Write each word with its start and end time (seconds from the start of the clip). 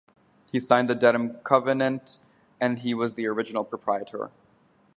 He 0.51 0.59
signed 0.59 0.89
the 0.89 0.95
Dedham 0.95 1.35
Covenant 1.43 2.17
and 2.59 2.81
was 2.97 3.15
an 3.15 3.23
original 3.23 3.63
proprietor. 3.63 4.31